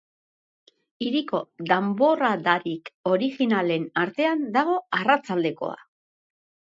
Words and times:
Hiriko 1.07 1.41
danborradarik 1.71 2.89
originalen 3.17 3.85
artean 4.05 4.41
dago 4.57 4.79
arratsaldekoa. 5.01 5.77